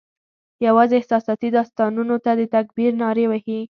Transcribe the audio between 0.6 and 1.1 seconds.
یوازي